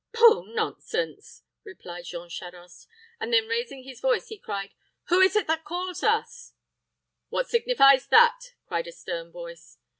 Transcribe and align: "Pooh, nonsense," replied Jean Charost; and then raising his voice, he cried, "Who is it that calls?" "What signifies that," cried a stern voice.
"Pooh, 0.13 0.47
nonsense," 0.51 1.43
replied 1.63 2.05
Jean 2.05 2.27
Charost; 2.27 2.87
and 3.19 3.31
then 3.31 3.45
raising 3.47 3.83
his 3.83 3.99
voice, 3.99 4.29
he 4.29 4.39
cried, 4.39 4.73
"Who 5.09 5.19
is 5.19 5.35
it 5.35 5.45
that 5.45 5.63
calls?" 5.63 6.03
"What 7.29 7.47
signifies 7.47 8.07
that," 8.07 8.55
cried 8.65 8.87
a 8.87 8.91
stern 8.93 9.31
voice. 9.31 9.77